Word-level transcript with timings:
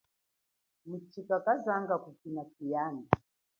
Matshika 0.89 1.35
kazanga 1.45 1.95
kukina 2.03 2.41
tshiyanda. 2.51 3.09